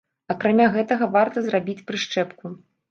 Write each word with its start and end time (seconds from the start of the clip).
Акрамя 0.35 0.67
гэтага 0.77 1.11
варта 1.19 1.37
зрабіць 1.51 1.85
прышчэпку. 1.91 2.59